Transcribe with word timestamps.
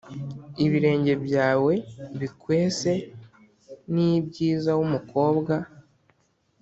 Ibirenge 0.65 1.13
byawe 1.25 1.73
bikwese 2.19 2.91
ni 3.93 4.09
byiza 4.27 4.71
Wa 4.77 4.85
mukobwa 4.93 5.53